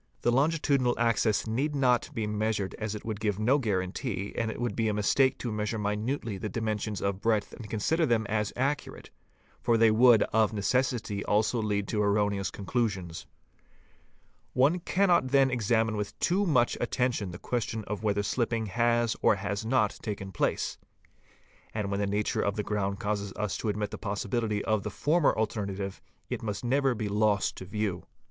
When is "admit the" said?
23.69-23.99